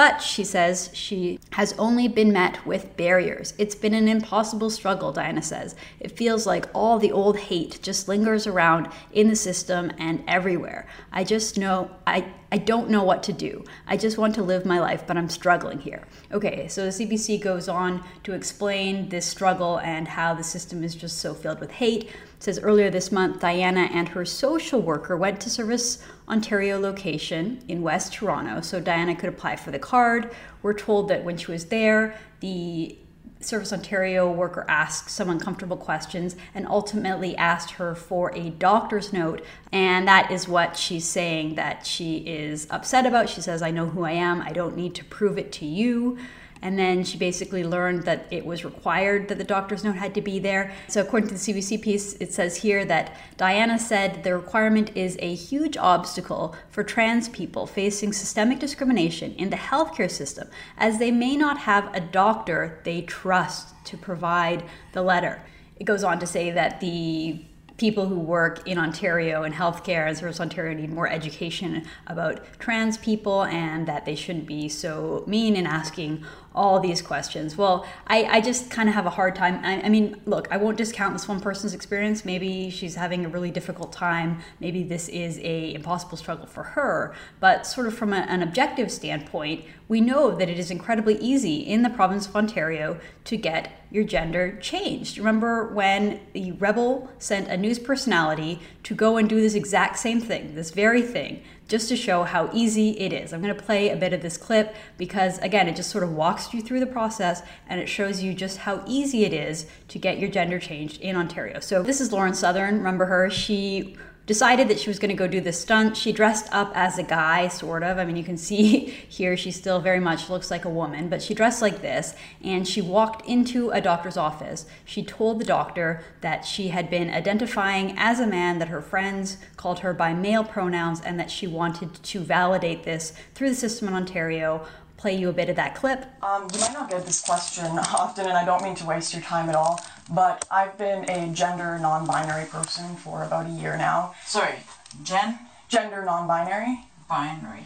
But 0.00 0.22
she 0.22 0.44
says 0.44 0.88
she 0.94 1.38
has 1.52 1.74
only 1.78 2.08
been 2.08 2.32
met 2.32 2.66
with 2.66 2.96
barriers. 2.96 3.52
It's 3.58 3.74
been 3.74 3.92
an 3.92 4.08
impossible 4.08 4.70
struggle, 4.70 5.12
Diana 5.12 5.42
says. 5.42 5.76
It 6.00 6.16
feels 6.16 6.46
like 6.46 6.70
all 6.72 6.98
the 6.98 7.12
old 7.12 7.36
hate 7.36 7.78
just 7.82 8.08
lingers 8.08 8.46
around 8.46 8.88
in 9.12 9.28
the 9.28 9.36
system 9.36 9.92
and 9.98 10.24
everywhere. 10.26 10.86
I 11.12 11.24
just 11.24 11.58
know, 11.58 11.90
I, 12.06 12.32
I 12.52 12.58
don't 12.58 12.90
know 12.90 13.04
what 13.04 13.22
to 13.24 13.32
do. 13.32 13.64
I 13.86 13.96
just 13.96 14.18
want 14.18 14.34
to 14.34 14.42
live 14.42 14.66
my 14.66 14.80
life, 14.80 15.04
but 15.06 15.16
I'm 15.16 15.28
struggling 15.28 15.78
here. 15.78 16.06
Okay, 16.32 16.66
so 16.66 16.84
the 16.84 16.90
CBC 16.90 17.40
goes 17.40 17.68
on 17.68 18.02
to 18.24 18.32
explain 18.32 19.08
this 19.08 19.26
struggle 19.26 19.78
and 19.78 20.08
how 20.08 20.34
the 20.34 20.42
system 20.42 20.82
is 20.82 20.96
just 20.96 21.18
so 21.18 21.32
filled 21.32 21.60
with 21.60 21.70
hate. 21.70 22.04
It 22.04 22.12
says 22.40 22.58
earlier 22.58 22.90
this 22.90 23.12
month, 23.12 23.40
Diana 23.40 23.88
and 23.92 24.08
her 24.08 24.24
social 24.24 24.80
worker 24.80 25.16
went 25.16 25.40
to 25.42 25.50
Service 25.50 26.02
Ontario 26.28 26.80
location 26.80 27.62
in 27.68 27.82
West 27.82 28.14
Toronto 28.14 28.60
so 28.62 28.80
Diana 28.80 29.14
could 29.14 29.28
apply 29.28 29.56
for 29.56 29.70
the 29.70 29.78
card. 29.78 30.34
We're 30.62 30.74
told 30.74 31.08
that 31.08 31.24
when 31.24 31.36
she 31.36 31.52
was 31.52 31.66
there, 31.66 32.18
the 32.40 32.98
Service 33.40 33.72
Ontario 33.72 34.30
worker 34.30 34.66
asked 34.68 35.08
some 35.08 35.30
uncomfortable 35.30 35.76
questions 35.76 36.36
and 36.54 36.66
ultimately 36.66 37.34
asked 37.36 37.72
her 37.72 37.94
for 37.94 38.34
a 38.34 38.50
doctor's 38.50 39.12
note. 39.12 39.42
And 39.72 40.06
that 40.06 40.30
is 40.30 40.46
what 40.46 40.76
she's 40.76 41.06
saying 41.06 41.54
that 41.54 41.86
she 41.86 42.18
is 42.18 42.66
upset 42.70 43.06
about. 43.06 43.30
She 43.30 43.40
says, 43.40 43.62
I 43.62 43.70
know 43.70 43.86
who 43.86 44.04
I 44.04 44.12
am. 44.12 44.42
I 44.42 44.52
don't 44.52 44.76
need 44.76 44.94
to 44.96 45.04
prove 45.04 45.38
it 45.38 45.52
to 45.52 45.64
you. 45.64 46.18
And 46.62 46.78
then 46.78 47.04
she 47.04 47.16
basically 47.16 47.64
learned 47.64 48.04
that 48.04 48.26
it 48.30 48.44
was 48.44 48.64
required 48.64 49.28
that 49.28 49.38
the 49.38 49.44
doctor's 49.44 49.82
note 49.82 49.96
had 49.96 50.14
to 50.14 50.20
be 50.20 50.38
there. 50.38 50.74
So, 50.88 51.00
according 51.00 51.28
to 51.30 51.34
the 51.34 51.40
CBC 51.40 51.80
piece, 51.80 52.14
it 52.14 52.34
says 52.34 52.56
here 52.56 52.84
that 52.84 53.16
Diana 53.36 53.78
said 53.78 54.22
the 54.24 54.34
requirement 54.34 54.90
is 54.94 55.16
a 55.20 55.34
huge 55.34 55.76
obstacle 55.76 56.54
for 56.68 56.84
trans 56.84 57.28
people 57.28 57.66
facing 57.66 58.12
systemic 58.12 58.58
discrimination 58.58 59.34
in 59.34 59.50
the 59.50 59.56
healthcare 59.56 60.10
system, 60.10 60.48
as 60.76 60.98
they 60.98 61.10
may 61.10 61.36
not 61.36 61.58
have 61.58 61.94
a 61.94 62.00
doctor 62.00 62.80
they 62.84 63.02
trust 63.02 63.74
to 63.86 63.96
provide 63.96 64.64
the 64.92 65.02
letter. 65.02 65.42
It 65.76 65.84
goes 65.84 66.04
on 66.04 66.18
to 66.18 66.26
say 66.26 66.50
that 66.50 66.80
the 66.80 67.42
people 67.80 68.06
who 68.06 68.18
work 68.18 68.68
in 68.68 68.76
Ontario 68.76 69.42
in 69.42 69.54
healthcare 69.54 70.06
and 70.06 70.16
Service 70.16 70.38
Ontario 70.38 70.78
need 70.78 70.92
more 70.92 71.08
education 71.08 71.82
about 72.06 72.44
trans 72.58 72.98
people 72.98 73.44
and 73.44 73.88
that 73.88 74.04
they 74.04 74.14
shouldn't 74.14 74.46
be 74.46 74.68
so 74.68 75.24
mean 75.26 75.56
in 75.56 75.66
asking 75.66 76.22
all 76.54 76.80
these 76.80 77.00
questions? 77.00 77.56
Well, 77.56 77.86
I, 78.06 78.24
I 78.24 78.40
just 78.40 78.70
kind 78.70 78.88
of 78.88 78.94
have 78.94 79.06
a 79.06 79.10
hard 79.10 79.36
time. 79.36 79.60
I, 79.64 79.82
I, 79.82 79.88
mean, 79.88 80.20
look, 80.26 80.48
I 80.50 80.56
won't 80.56 80.76
discount 80.76 81.12
this 81.12 81.28
one 81.28 81.40
person's 81.40 81.74
experience. 81.74 82.24
Maybe 82.24 82.70
she's 82.70 82.96
having 82.96 83.24
a 83.24 83.28
really 83.28 83.50
difficult 83.50 83.92
time. 83.92 84.40
Maybe 84.58 84.82
this 84.82 85.08
is 85.08 85.38
a 85.38 85.74
impossible 85.74 86.16
struggle 86.16 86.46
for 86.46 86.62
her. 86.62 87.14
But 87.38 87.66
sort 87.66 87.86
of 87.86 87.94
from 87.94 88.12
a, 88.12 88.16
an 88.16 88.42
objective 88.42 88.90
standpoint, 88.90 89.64
we 89.88 90.00
know 90.00 90.34
that 90.36 90.48
it 90.48 90.58
is 90.58 90.70
incredibly 90.70 91.16
easy 91.18 91.58
in 91.58 91.82
the 91.82 91.90
province 91.90 92.26
of 92.26 92.34
Ontario 92.34 92.98
to 93.24 93.36
get 93.36 93.84
your 93.90 94.04
gender 94.04 94.56
changed. 94.60 95.18
Remember 95.18 95.72
when 95.72 96.20
the 96.32 96.52
Rebel 96.52 97.10
sent 97.18 97.48
a 97.48 97.56
news 97.56 97.78
personality 97.78 98.60
to 98.84 98.94
go 98.94 99.16
and 99.16 99.28
do 99.28 99.40
this 99.40 99.54
exact 99.54 99.98
same 99.98 100.20
thing, 100.20 100.54
this 100.54 100.70
very 100.70 101.02
thing? 101.02 101.42
Just 101.70 101.88
to 101.88 101.96
show 101.96 102.24
how 102.24 102.50
easy 102.52 102.90
it 102.98 103.12
is. 103.12 103.32
I'm 103.32 103.40
going 103.40 103.54
to 103.54 103.62
play 103.62 103.90
a 103.90 103.96
bit 103.96 104.12
of 104.12 104.20
this 104.20 104.36
clip 104.36 104.74
because, 104.98 105.38
again, 105.38 105.68
it 105.68 105.76
just 105.76 105.90
sort 105.90 106.02
of 106.02 106.12
walks 106.12 106.52
you 106.52 106.60
through 106.60 106.80
the 106.80 106.86
process 106.86 107.42
and 107.68 107.80
it 107.80 107.88
shows 107.88 108.22
you 108.22 108.34
just 108.34 108.58
how 108.58 108.82
easy 108.86 109.24
it 109.24 109.32
is 109.32 109.66
to 109.88 109.98
get 109.98 110.18
your 110.18 110.28
gender 110.28 110.58
changed 110.58 111.00
in 111.00 111.14
Ontario. 111.14 111.60
So, 111.60 111.82
this 111.82 112.00
is 112.00 112.12
Lauren 112.12 112.34
Southern. 112.34 112.78
Remember 112.78 113.06
her? 113.06 113.30
She 113.30 113.96
decided 114.30 114.68
that 114.68 114.78
she 114.78 114.88
was 114.88 115.00
going 115.00 115.08
to 115.08 115.16
go 115.16 115.26
do 115.26 115.40
this 115.40 115.60
stunt. 115.60 115.96
She 115.96 116.12
dressed 116.12 116.46
up 116.52 116.70
as 116.76 116.98
a 116.98 117.02
guy, 117.02 117.48
sort 117.48 117.82
of. 117.82 117.98
I 117.98 118.04
mean, 118.04 118.14
you 118.14 118.22
can 118.22 118.36
see 118.50 118.84
here 119.08 119.36
she 119.36 119.50
still 119.50 119.80
very 119.80 119.98
much 119.98 120.30
looks 120.30 120.52
like 120.52 120.64
a 120.64 120.70
woman, 120.70 121.08
but 121.08 121.20
she 121.20 121.34
dressed 121.34 121.60
like 121.60 121.82
this 121.82 122.14
and 122.40 122.66
she 122.66 122.80
walked 122.80 123.26
into 123.26 123.70
a 123.70 123.80
doctor's 123.80 124.16
office. 124.16 124.66
She 124.84 125.02
told 125.02 125.40
the 125.40 125.44
doctor 125.44 126.04
that 126.20 126.44
she 126.44 126.68
had 126.68 126.88
been 126.88 127.10
identifying 127.10 127.98
as 127.98 128.20
a 128.20 128.26
man, 128.26 128.60
that 128.60 128.68
her 128.68 128.80
friends 128.80 129.36
called 129.56 129.80
her 129.80 129.92
by 129.92 130.14
male 130.14 130.44
pronouns, 130.44 131.00
and 131.00 131.18
that 131.18 131.32
she 131.32 131.48
wanted 131.48 132.00
to 132.00 132.20
validate 132.20 132.84
this 132.84 133.12
through 133.34 133.48
the 133.48 133.56
system 133.56 133.88
in 133.88 133.94
Ontario 133.94 134.64
play 135.00 135.16
you 135.16 135.30
a 135.30 135.32
bit 135.32 135.48
of 135.48 135.56
that 135.56 135.74
clip. 135.74 136.04
Um, 136.22 136.46
you 136.52 136.60
might 136.60 136.74
not 136.74 136.90
get 136.90 137.06
this 137.06 137.22
question 137.22 137.66
often, 137.78 138.26
and 138.26 138.36
I 138.36 138.44
don't 138.44 138.62
mean 138.62 138.74
to 138.76 138.86
waste 138.86 139.14
your 139.14 139.22
time 139.22 139.48
at 139.48 139.54
all, 139.54 139.80
but 140.10 140.46
I've 140.50 140.76
been 140.76 141.08
a 141.08 141.32
gender 141.32 141.78
non 141.78 142.06
binary 142.06 142.44
person 142.44 142.96
for 142.96 143.24
about 143.24 143.46
a 143.46 143.50
year 143.50 143.76
now. 143.76 144.14
Sorry, 144.26 144.56
Jen? 145.02 145.38
Gender 145.68 146.04
non 146.04 146.28
binary. 146.28 146.84
Binary. 147.08 147.64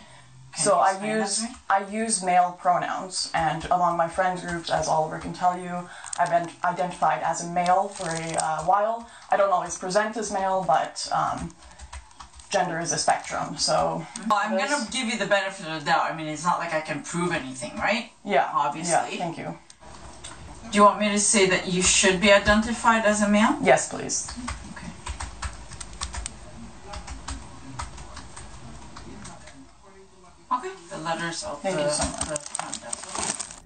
Can 0.54 0.62
so 0.62 0.76
I 0.76 1.04
use 1.04 1.42
I 1.68 1.84
use 1.90 2.22
male 2.22 2.56
pronouns, 2.60 3.32
and 3.34 3.64
among 3.64 3.96
my 3.96 4.06
friends 4.06 4.42
groups, 4.42 4.70
as 4.70 4.86
Oliver 4.86 5.18
can 5.18 5.32
tell 5.32 5.58
you, 5.58 5.88
I've 6.16 6.30
been 6.30 6.48
identified 6.62 7.24
as 7.24 7.44
a 7.44 7.50
male 7.50 7.88
for 7.88 8.08
a 8.08 8.36
uh, 8.40 8.62
while. 8.62 9.10
I 9.32 9.36
don't 9.36 9.50
always 9.50 9.76
present 9.76 10.16
as 10.16 10.30
male, 10.32 10.64
but 10.64 11.08
um, 11.12 11.52
gender 12.54 12.78
is 12.78 12.92
a 12.92 12.98
spectrum. 12.98 13.58
So 13.58 14.06
well, 14.30 14.40
I'm 14.42 14.54
this... 14.54 14.70
gonna 14.70 14.90
give 14.92 15.06
you 15.08 15.18
the 15.18 15.26
benefit 15.26 15.66
of 15.66 15.80
the 15.80 15.86
doubt. 15.90 16.04
I 16.10 16.16
mean, 16.16 16.28
it's 16.28 16.44
not 16.44 16.58
like 16.60 16.72
I 16.72 16.80
can 16.80 17.02
prove 17.02 17.32
anything, 17.32 17.74
right? 17.76 18.12
Yeah, 18.24 18.48
obviously. 18.54 18.92
Yeah, 18.92 19.24
thank 19.24 19.38
you. 19.38 19.58
Do 20.70 20.78
you 20.78 20.84
want 20.84 21.00
me 21.00 21.08
to 21.10 21.18
say 21.18 21.46
that 21.50 21.72
you 21.72 21.82
should 21.82 22.20
be 22.20 22.32
identified 22.32 23.04
as 23.04 23.22
a 23.22 23.28
male? 23.28 23.58
Yes, 23.62 23.88
please. 23.88 24.32
Okay. 24.72 24.90
Okay. 30.56 30.72
The 30.90 30.98
letters 30.98 31.42
of 31.42 31.60
thank 31.60 31.76
the, 31.76 31.82
you 31.82 31.90
so 31.90 32.04
much. 32.30 32.40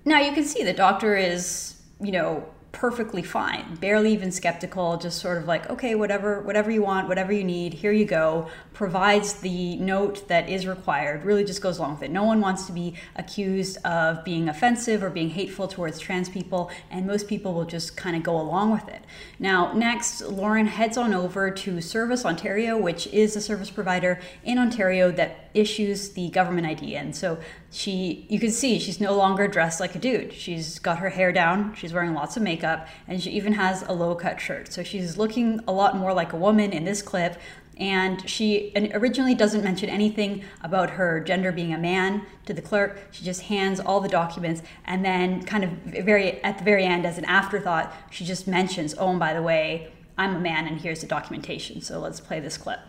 Now 0.06 0.20
you 0.20 0.32
can 0.32 0.44
see 0.44 0.64
the 0.64 0.72
doctor 0.72 1.14
is, 1.14 1.76
you 2.00 2.12
know, 2.12 2.44
perfectly 2.72 3.22
fine 3.22 3.74
barely 3.76 4.12
even 4.12 4.30
skeptical 4.30 4.96
just 4.98 5.20
sort 5.20 5.38
of 5.38 5.46
like 5.46 5.68
okay 5.70 5.94
whatever 5.94 6.40
whatever 6.42 6.70
you 6.70 6.82
want 6.82 7.08
whatever 7.08 7.32
you 7.32 7.42
need 7.42 7.72
here 7.72 7.92
you 7.92 8.04
go 8.04 8.48
provides 8.78 9.32
the 9.34 9.74
note 9.78 10.28
that 10.28 10.48
is 10.48 10.64
required 10.64 11.24
really 11.24 11.42
just 11.42 11.60
goes 11.60 11.78
along 11.78 11.94
with 11.94 12.04
it. 12.04 12.12
No 12.12 12.22
one 12.22 12.40
wants 12.40 12.64
to 12.66 12.72
be 12.72 12.94
accused 13.16 13.76
of 13.84 14.24
being 14.24 14.48
offensive 14.48 15.02
or 15.02 15.10
being 15.10 15.30
hateful 15.30 15.66
towards 15.66 15.98
trans 15.98 16.28
people 16.28 16.70
and 16.88 17.04
most 17.04 17.26
people 17.26 17.54
will 17.54 17.64
just 17.64 17.96
kind 17.96 18.14
of 18.14 18.22
go 18.22 18.40
along 18.40 18.70
with 18.70 18.88
it. 18.88 19.02
Now 19.40 19.72
next 19.72 20.20
lauren 20.22 20.68
heads 20.68 20.96
on 20.96 21.12
over 21.12 21.50
to 21.50 21.80
service 21.80 22.24
ontario 22.24 22.78
which 22.78 23.08
is 23.08 23.34
a 23.34 23.40
service 23.40 23.68
provider 23.68 24.20
in 24.44 24.58
ontario 24.58 25.10
that 25.10 25.50
issues 25.54 26.10
the 26.10 26.28
government 26.28 26.66
id 26.68 26.94
and 26.94 27.16
so 27.16 27.38
she 27.72 28.26
you 28.28 28.38
can 28.38 28.52
see 28.52 28.78
she's 28.78 29.00
no 29.00 29.16
longer 29.16 29.48
dressed 29.48 29.80
like 29.80 29.96
a 29.96 29.98
dude. 29.98 30.32
She's 30.32 30.78
got 30.78 30.98
her 30.98 31.10
hair 31.10 31.32
down 31.32 31.74
she's 31.74 31.92
wearing 31.92 32.14
lots 32.14 32.36
of 32.36 32.44
makeup 32.44 32.67
and 33.06 33.22
she 33.22 33.30
even 33.30 33.52
has 33.54 33.82
a 33.82 33.92
low 33.92 34.14
cut 34.14 34.40
shirt 34.40 34.72
so 34.72 34.82
she's 34.82 35.16
looking 35.16 35.60
a 35.66 35.72
lot 35.72 35.96
more 35.96 36.12
like 36.12 36.32
a 36.32 36.36
woman 36.36 36.72
in 36.72 36.84
this 36.84 37.02
clip 37.02 37.38
and 37.76 38.28
she 38.28 38.72
originally 38.92 39.34
doesn't 39.34 39.62
mention 39.62 39.88
anything 39.88 40.42
about 40.62 40.90
her 40.90 41.20
gender 41.20 41.52
being 41.52 41.72
a 41.72 41.78
man 41.78 42.26
to 42.44 42.52
the 42.52 42.62
clerk 42.62 43.08
she 43.10 43.24
just 43.24 43.42
hands 43.42 43.78
all 43.80 44.00
the 44.00 44.08
documents 44.08 44.62
and 44.84 45.04
then 45.04 45.42
kind 45.44 45.64
of 45.64 45.70
very 46.04 46.42
at 46.42 46.58
the 46.58 46.64
very 46.64 46.84
end 46.84 47.06
as 47.06 47.18
an 47.18 47.24
afterthought 47.24 47.92
she 48.10 48.24
just 48.24 48.46
mentions 48.46 48.94
oh 48.98 49.10
and 49.10 49.18
by 49.18 49.32
the 49.32 49.42
way 49.42 49.92
i'm 50.16 50.34
a 50.34 50.40
man 50.40 50.66
and 50.66 50.80
here's 50.80 51.00
the 51.00 51.06
documentation 51.06 51.80
so 51.80 51.98
let's 51.98 52.20
play 52.20 52.40
this 52.40 52.56
clip 52.56 52.80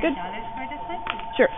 Good. 0.00 0.14
Sure. 1.36 1.48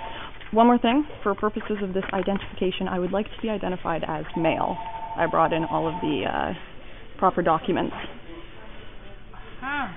One 0.53 0.67
more 0.67 0.79
thing, 0.79 1.07
for 1.23 1.35
purposes 1.35 1.79
of 1.81 1.95
this 1.95 2.05
identification, 2.13 2.89
I 2.89 2.99
would 2.99 3.13
like 3.13 3.27
to 3.27 3.41
be 3.41 3.49
identified 3.49 4.03
as 4.03 4.25
male. 4.37 4.77
I 5.17 5.27
brought 5.27 5.53
in 5.53 5.65
all 5.65 5.87
of 5.87 6.01
the 6.01 6.25
uh, 6.27 6.53
proper 7.19 7.43
documents. 7.43 7.95
Huh. 9.61 9.89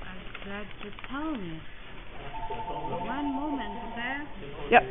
I'm 0.00 0.20
glad 0.44 0.66
you 0.84 0.90
told 1.10 1.40
me. 1.40 1.60
One 3.06 3.34
moment, 3.34 3.72
sir. 3.96 4.26
Yep. 4.70 4.82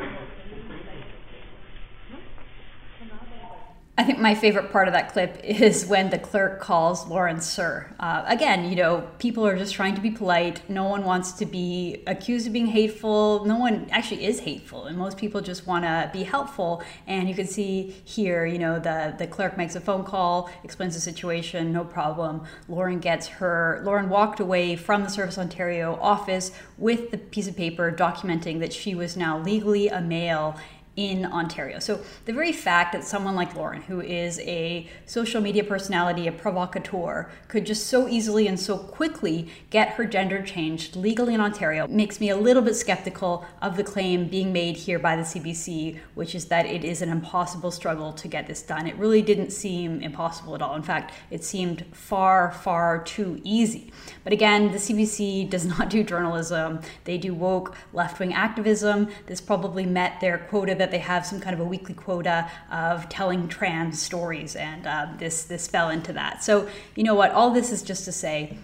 I 3.97 4.03
think 4.03 4.12
my 4.23 4.33
favorite 4.33 4.71
part 4.71 4.87
of 4.87 4.93
that 4.93 5.11
clip 5.11 5.37
is 5.43 5.85
when 5.85 6.09
the 6.09 6.17
clerk 6.17 6.61
calls 6.61 7.05
Lauren 7.07 7.41
Sir. 7.41 7.93
Uh, 7.99 8.23
again, 8.25 8.69
you 8.69 8.75
know, 8.77 9.05
people 9.19 9.45
are 9.45 9.57
just 9.57 9.73
trying 9.73 9.95
to 9.95 10.01
be 10.01 10.09
polite. 10.09 10.61
No 10.69 10.85
one 10.85 11.03
wants 11.03 11.33
to 11.33 11.45
be 11.45 12.01
accused 12.07 12.47
of 12.47 12.53
being 12.53 12.67
hateful. 12.67 13.43
No 13.43 13.57
one 13.57 13.85
actually 13.91 14.23
is 14.23 14.39
hateful, 14.39 14.85
and 14.85 14.97
most 14.97 15.17
people 15.17 15.41
just 15.41 15.67
want 15.67 15.83
to 15.83 16.09
be 16.13 16.23
helpful. 16.23 16.81
And 17.05 17.27
you 17.27 17.35
can 17.35 17.47
see 17.47 17.97
here, 18.05 18.45
you 18.45 18.59
know, 18.59 18.79
the 18.79 19.13
the 19.17 19.27
clerk 19.27 19.57
makes 19.57 19.75
a 19.75 19.81
phone 19.81 20.05
call, 20.05 20.49
explains 20.63 20.95
the 20.95 21.01
situation, 21.01 21.73
no 21.73 21.83
problem. 21.83 22.45
Lauren 22.69 22.99
gets 22.99 23.27
her. 23.27 23.81
Lauren 23.83 24.07
walked 24.07 24.39
away 24.39 24.77
from 24.77 25.03
the 25.03 25.09
Service 25.09 25.37
Ontario 25.37 25.99
office 26.01 26.53
with 26.77 27.11
the 27.11 27.17
piece 27.17 27.49
of 27.49 27.57
paper 27.57 27.91
documenting 27.91 28.61
that 28.61 28.71
she 28.71 28.95
was 28.95 29.17
now 29.17 29.37
legally 29.37 29.89
a 29.89 29.99
male 29.99 30.57
in 30.95 31.25
Ontario. 31.25 31.79
So 31.79 32.01
the 32.25 32.33
very 32.33 32.51
fact 32.51 32.93
that 32.93 33.03
someone 33.03 33.35
like 33.35 33.55
Lauren, 33.55 33.81
who 33.81 33.99
is 33.99 34.39
a 34.41 34.87
social 35.05 35.41
media 35.41 35.63
personality, 35.63 36.27
a 36.27 36.31
provocateur, 36.31 37.31
could 37.47 37.65
just 37.65 37.87
so 37.87 38.07
easily 38.07 38.47
and 38.47 38.59
so 38.59 38.77
quickly 38.77 39.49
get 39.71 39.89
her 39.89 40.05
gender 40.05 40.43
changed 40.43 40.95
legally 40.95 41.33
in 41.33 41.41
Ontario 41.41 41.87
makes 41.87 42.19
me 42.19 42.29
a 42.29 42.37
little 42.37 42.61
bit 42.61 42.75
skeptical 42.75 43.43
of 43.61 43.75
the 43.75 43.83
claim 43.83 44.27
being 44.27 44.53
made 44.53 44.77
here 44.77 44.99
by 44.99 45.15
the 45.15 45.23
CBC, 45.23 45.99
which 46.13 46.35
is 46.35 46.45
that 46.45 46.67
it 46.67 46.83
is 46.83 47.01
an 47.01 47.09
impossible 47.09 47.71
struggle 47.71 48.13
to 48.13 48.27
get 48.27 48.45
this 48.45 48.61
done. 48.61 48.85
It 48.85 48.95
really 48.97 49.23
didn't 49.23 49.51
seem 49.51 49.99
impossible 50.01 50.53
at 50.53 50.61
all. 50.61 50.75
In 50.75 50.83
fact, 50.83 51.13
it 51.31 51.43
seemed 51.43 51.85
far, 51.91 52.51
far 52.51 53.03
too 53.03 53.41
easy. 53.43 53.91
But 54.23 54.33
again, 54.33 54.71
the 54.71 54.77
CBC 54.77 55.49
does 55.49 55.65
not 55.77 55.89
do 55.89 56.03
journalism. 56.03 56.81
They 57.05 57.17
do 57.17 57.33
woke 57.33 57.75
left-wing 57.93 58.33
activism. 58.33 59.07
This 59.25 59.41
probably 59.41 59.87
met 59.87 60.19
their 60.21 60.37
quota 60.37 60.75
that 60.83 60.91
they 60.91 60.99
have 60.99 61.25
some 61.25 61.39
kind 61.39 61.53
of 61.53 61.61
a 61.61 61.63
weekly 61.63 61.93
quota 61.93 62.51
of 62.69 63.07
telling 63.07 63.47
trans 63.47 64.01
stories, 64.01 64.57
and 64.57 64.85
uh, 64.85 65.07
this 65.17 65.45
this 65.45 65.65
fell 65.65 65.89
into 65.89 66.11
that. 66.11 66.43
So 66.43 66.67
you 66.93 67.05
know 67.05 67.15
what? 67.15 67.31
All 67.31 67.51
this 67.51 67.71
is 67.71 67.81
just 67.81 68.03
to 68.03 68.11
say, 68.11 68.57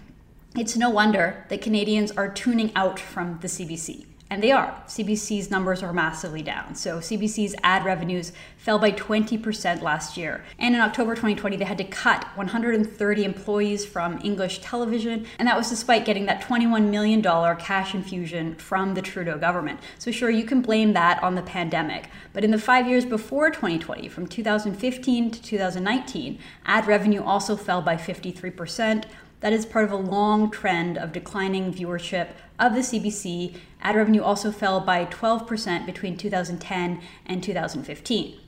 it's 0.54 0.76
no 0.76 0.90
wonder 0.90 1.46
that 1.48 1.62
Canadians 1.62 2.12
are 2.12 2.30
tuning 2.30 2.74
out 2.76 3.00
from 3.00 3.40
the 3.42 3.48
CBC 3.48 4.09
And 4.31 4.43
they 4.43 4.51
are. 4.51 4.83
CBC's 4.88 5.50
numbers 5.50 5.81
are 5.81 5.91
massively 5.91 6.43
down. 6.43 6.75
So 6.75 7.00
CBC's 7.00 7.55
ad 7.63 7.83
revenues 7.83 8.31
fell 8.57 8.77
by 8.77 8.91
20% 8.91 9.81
last 9.81 10.17
year. 10.17 10.45
And 10.59 10.75
in 10.75 10.81
October 10.81 11.15
2020, 11.15 11.57
they 11.57 11.65
had 11.65 11.79
to 11.79 11.83
cut 11.83 12.25
130 12.36 13.24
employees 13.24 13.88
from 13.88 14.19
English 14.24 14.59
television. 14.59 15.25
And 15.39 15.48
that 15.48 15.57
was 15.57 15.69
despite 15.69 16.05
getting 16.05 16.27
that 16.27 16.43
$21 16.43 16.91
million 16.91 17.24
cash 17.57 17.95
infusion 17.95 18.53
from 18.55 18.93
the 18.93 19.01
Trudeau 19.01 19.39
government. 19.39 19.79
So, 19.98 20.12
sure, 20.12 20.29
you 20.29 20.43
can 20.43 20.62
blame 20.62 20.93
that 20.93 21.24
on 21.24 21.33
the 21.33 21.41
pandemic. 21.41 22.09
But 22.31 22.43
in 22.43 22.51
the 22.51 22.59
five 22.59 22.88
years 22.88 23.05
before 23.05 23.50
2020, 23.50 24.09
from 24.09 24.27
2015 24.27 25.31
to 25.31 25.41
2019, 25.41 26.38
ad 26.65 26.86
revenue 26.86 27.24
also 27.24 27.55
fell 27.55 27.81
by 27.81 27.95
53%. 27.95 29.05
That 29.39 29.53
is 29.53 29.65
part 29.65 29.86
of 29.86 29.91
a 29.91 29.95
long 29.95 30.51
trend 30.51 30.98
of 30.98 31.13
declining 31.13 31.74
viewership 31.74 32.27
of 32.60 32.74
the 32.74 32.82
CBC. 32.82 33.56
Ad 33.82 33.96
revenue 33.96 34.22
also 34.22 34.51
fell 34.51 34.82
by 34.82 35.06
12% 35.06 35.86
between 35.86 36.18
2010 36.18 37.01
and 37.25 37.44
2015. 37.44 38.39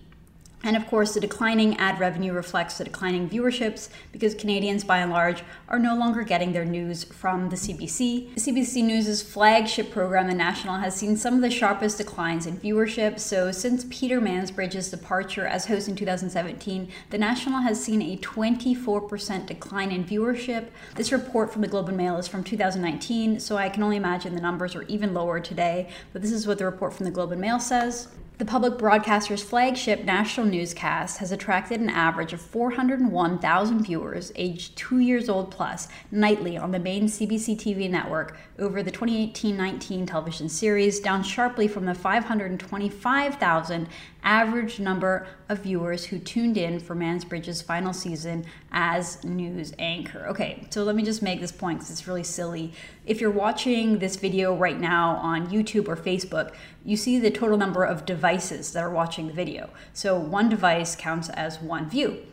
And 0.63 0.77
of 0.77 0.85
course, 0.87 1.13
the 1.13 1.19
declining 1.19 1.77
ad 1.77 1.99
revenue 1.99 2.33
reflects 2.33 2.77
the 2.77 2.83
declining 2.83 3.29
viewerships 3.29 3.89
because 4.11 4.35
Canadians, 4.35 4.83
by 4.83 4.99
and 4.99 5.11
large, 5.11 5.43
are 5.67 5.79
no 5.79 5.95
longer 5.95 6.23
getting 6.23 6.53
their 6.53 6.65
news 6.65 7.03
from 7.03 7.49
the 7.49 7.55
CBC. 7.55 8.35
The 8.35 8.41
CBC 8.41 8.83
News' 8.83 9.23
flagship 9.23 9.91
program, 9.91 10.27
The 10.27 10.35
National, 10.35 10.75
has 10.75 10.95
seen 10.95 11.17
some 11.17 11.35
of 11.35 11.41
the 11.41 11.49
sharpest 11.49 11.97
declines 11.97 12.45
in 12.45 12.57
viewership. 12.57 13.19
So, 13.19 13.51
since 13.51 13.85
Peter 13.89 14.21
Mansbridge's 14.21 14.91
departure 14.91 15.47
as 15.47 15.65
host 15.65 15.87
in 15.87 15.95
2017, 15.95 16.91
The 17.09 17.17
National 17.17 17.61
has 17.61 17.83
seen 17.83 18.01
a 18.01 18.17
24% 18.17 19.47
decline 19.47 19.91
in 19.91 20.05
viewership. 20.05 20.67
This 20.95 21.11
report 21.11 21.51
from 21.51 21.61
the 21.61 21.67
Globe 21.67 21.87
and 21.87 21.97
Mail 21.97 22.17
is 22.17 22.27
from 22.27 22.43
2019, 22.43 23.39
so 23.39 23.57
I 23.57 23.69
can 23.69 23.81
only 23.81 23.97
imagine 23.97 24.35
the 24.35 24.41
numbers 24.41 24.75
are 24.75 24.83
even 24.83 25.13
lower 25.13 25.39
today. 25.39 25.89
But 26.13 26.21
this 26.21 26.31
is 26.31 26.45
what 26.45 26.59
the 26.59 26.65
report 26.65 26.93
from 26.93 27.05
the 27.05 27.11
Globe 27.11 27.31
and 27.31 27.41
Mail 27.41 27.59
says. 27.59 28.07
The 28.41 28.45
public 28.45 28.79
broadcaster's 28.79 29.43
flagship 29.43 30.03
national 30.03 30.47
newscast 30.47 31.19
has 31.19 31.31
attracted 31.31 31.79
an 31.79 31.91
average 31.91 32.33
of 32.33 32.41
401,000 32.41 33.83
viewers 33.83 34.31
aged 34.35 34.75
two 34.75 34.97
years 34.97 35.29
old 35.29 35.51
plus 35.51 35.87
nightly 36.09 36.57
on 36.57 36.71
the 36.71 36.79
main 36.79 37.05
CBC 37.05 37.55
TV 37.55 37.87
network 37.87 38.35
over 38.57 38.81
the 38.81 38.89
2018 38.89 39.55
19 39.55 40.07
television 40.07 40.49
series, 40.49 40.99
down 40.99 41.21
sharply 41.21 41.67
from 41.67 41.85
the 41.85 41.93
525,000 41.93 43.87
average 44.23 44.79
number 44.79 45.27
of 45.49 45.59
viewers 45.59 46.05
who 46.05 46.19
tuned 46.19 46.57
in 46.57 46.79
for 46.79 46.95
Mansbridge's 46.95 47.61
final 47.61 47.93
season 47.93 48.45
as 48.71 49.23
news 49.23 49.73
anchor. 49.79 50.27
Okay, 50.27 50.65
so 50.69 50.83
let 50.83 50.95
me 50.95 51.03
just 51.03 51.21
make 51.21 51.41
this 51.41 51.51
point 51.51 51.79
because 51.79 51.91
it's 51.91 52.07
really 52.07 52.23
silly. 52.23 52.73
If 53.05 53.19
you're 53.19 53.31
watching 53.31 53.99
this 53.99 54.15
video 54.15 54.55
right 54.55 54.79
now 54.79 55.15
on 55.17 55.47
YouTube 55.47 55.87
or 55.87 55.95
Facebook, 55.95 56.53
you 56.85 56.97
see 56.97 57.19
the 57.19 57.31
total 57.31 57.57
number 57.57 57.83
of 57.83 58.05
devices 58.05 58.73
that 58.73 58.83
are 58.83 58.89
watching 58.89 59.27
the 59.27 59.33
video. 59.33 59.69
So 59.93 60.17
one 60.17 60.49
device 60.49 60.95
counts 60.95 61.29
as 61.29 61.61
one 61.61 61.89
view. 61.89 62.25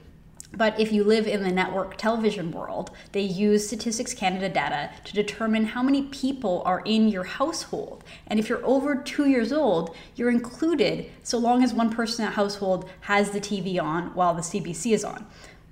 But 0.52 0.80
if 0.80 0.90
you 0.92 1.04
live 1.04 1.26
in 1.26 1.42
the 1.42 1.52
network 1.52 1.96
television 1.96 2.50
world, 2.50 2.90
they 3.12 3.20
use 3.20 3.66
Statistics 3.66 4.14
Canada 4.14 4.48
data 4.48 4.90
to 5.04 5.12
determine 5.12 5.66
how 5.66 5.82
many 5.82 6.02
people 6.02 6.62
are 6.64 6.80
in 6.84 7.08
your 7.08 7.24
household. 7.24 8.02
And 8.26 8.40
if 8.40 8.48
you're 8.48 8.64
over 8.64 8.96
two 8.96 9.28
years 9.28 9.52
old, 9.52 9.94
you're 10.16 10.30
included 10.30 11.10
so 11.22 11.38
long 11.38 11.62
as 11.62 11.74
one 11.74 11.90
person 11.90 12.24
in 12.24 12.32
a 12.32 12.34
household 12.34 12.88
has 13.02 13.30
the 13.30 13.40
TV 13.40 13.80
on 13.80 14.14
while 14.14 14.34
the 14.34 14.40
CBC 14.40 14.92
is 14.92 15.04
on. 15.04 15.26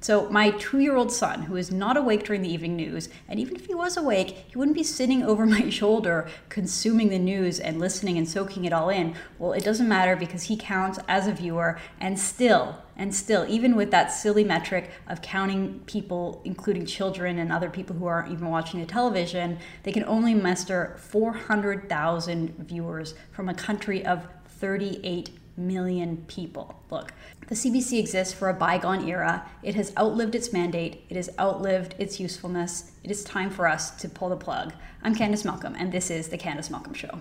So, 0.06 0.30
my 0.30 0.50
two 0.50 0.78
year 0.78 0.94
old 0.94 1.10
son, 1.10 1.42
who 1.42 1.56
is 1.56 1.72
not 1.72 1.96
awake 1.96 2.22
during 2.24 2.42
the 2.42 2.48
evening 2.48 2.76
news, 2.76 3.08
and 3.28 3.40
even 3.40 3.56
if 3.56 3.66
he 3.66 3.74
was 3.74 3.96
awake, 3.96 4.44
he 4.46 4.56
wouldn't 4.56 4.76
be 4.76 4.84
sitting 4.84 5.24
over 5.30 5.44
my 5.46 5.68
shoulder 5.68 6.28
consuming 6.48 7.08
the 7.08 7.18
news 7.18 7.58
and 7.58 7.80
listening 7.80 8.16
and 8.16 8.28
soaking 8.28 8.64
it 8.64 8.72
all 8.72 8.88
in. 8.88 9.16
Well, 9.40 9.52
it 9.52 9.64
doesn't 9.64 9.88
matter 9.88 10.14
because 10.14 10.44
he 10.44 10.56
counts 10.56 11.00
as 11.08 11.26
a 11.26 11.32
viewer, 11.32 11.80
and 11.98 12.16
still, 12.20 12.76
and 12.96 13.12
still, 13.12 13.46
even 13.48 13.74
with 13.74 13.90
that 13.90 14.12
silly 14.12 14.44
metric 14.44 14.92
of 15.08 15.22
counting 15.22 15.80
people, 15.86 16.40
including 16.44 16.86
children 16.86 17.40
and 17.40 17.50
other 17.50 17.68
people 17.68 17.96
who 17.96 18.06
aren't 18.06 18.30
even 18.30 18.48
watching 18.48 18.78
the 18.78 18.86
television, 18.86 19.58
they 19.82 19.90
can 19.90 20.04
only 20.04 20.34
muster 20.34 20.94
400,000 21.00 22.54
viewers 22.60 23.16
from 23.32 23.48
a 23.48 23.54
country 23.54 24.06
of 24.06 24.24
38 24.44 25.30
million 25.56 26.18
people. 26.28 26.80
Look, 26.90 27.12
the 27.48 27.54
CBC 27.54 27.98
exists 28.00 28.34
for 28.34 28.48
a 28.48 28.54
bygone 28.54 29.08
era. 29.08 29.48
It 29.62 29.76
has 29.76 29.92
outlived 29.96 30.34
its 30.34 30.52
mandate, 30.52 31.04
it 31.08 31.16
has 31.16 31.30
outlived 31.38 31.94
its 31.98 32.18
usefulness. 32.18 32.90
It 33.04 33.10
is 33.10 33.22
time 33.22 33.50
for 33.50 33.68
us 33.68 33.92
to 34.02 34.08
pull 34.08 34.30
the 34.30 34.36
plug. 34.36 34.72
I'm 35.02 35.14
Candice 35.14 35.44
Malcolm, 35.44 35.76
and 35.78 35.92
this 35.92 36.10
is 36.10 36.28
The 36.28 36.38
Candice 36.38 36.70
Malcolm 36.70 36.94
Show. 36.94 37.20